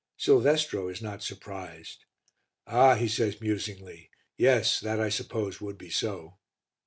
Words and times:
Silvestro 0.17 0.87
is 0.87 0.99
not 0.99 1.21
surprised. 1.21 2.05
"Ah!" 2.65 2.95
he 2.95 3.07
says 3.07 3.39
musingly, 3.39 4.09
"yes; 4.35 4.79
that, 4.79 4.99
I 4.99 5.09
suppose, 5.09 5.61
would 5.61 5.77
be 5.77 5.91
so." 5.91 6.39